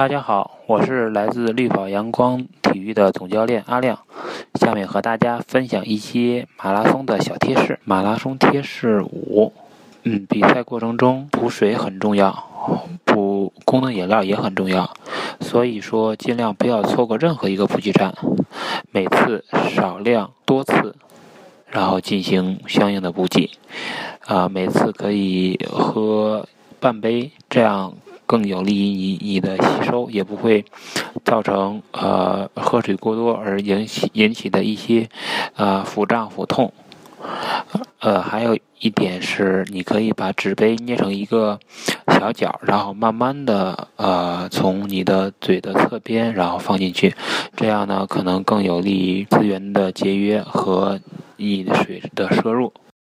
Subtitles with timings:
[0.00, 3.98] 大家好，我是来自绿宝阳光体育的总教练阿亮，
[4.54, 7.78] 下面和大家分享一些马拉松的小贴士。
[7.84, 9.52] 马拉松贴士五，
[10.04, 12.32] 嗯，比赛过程中补水很重要，
[13.04, 14.90] 补功能饮料也很重要，
[15.42, 18.14] 所以说尽量不要错过任何一个补给站，
[18.90, 20.96] 每次少量多次，
[21.66, 23.50] 然后进行相应的补给，
[24.24, 26.48] 啊，每次可以喝
[26.80, 27.92] 半杯，这样。
[28.30, 30.64] 更有利于你你的吸收，也不会
[31.24, 35.08] 造成呃喝水过多而引起引起的一些
[35.56, 36.72] 呃腹胀腹痛。
[37.98, 41.58] 呃，还有一点是，你可以把纸杯捏成一个
[42.06, 47.12] 小角，然后慢慢的呃从你的嘴的侧边然后放进去，
[47.56, 51.00] 这样呢可能更有利于资源的节约和
[51.36, 52.72] 你的水的摄入。